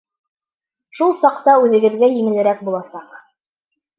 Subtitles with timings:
[0.99, 3.15] Шул саҡта үҙегеҙгә еңелерәк буласаҡ.